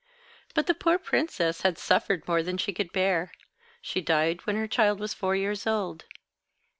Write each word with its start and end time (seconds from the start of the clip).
"But 0.55 0.65
the 0.65 0.73
poor 0.73 0.97
princess 0.97 1.61
had 1.61 1.77
suffered 1.77 2.27
more 2.27 2.41
than 2.41 2.57
she 2.57 2.73
could 2.73 2.91
bear. 2.91 3.31
She 3.83 4.01
died 4.01 4.47
when 4.47 4.55
her 4.55 4.67
child 4.67 4.99
was 4.99 5.13
four 5.13 5.35
years 5.35 5.67
old. 5.67 6.05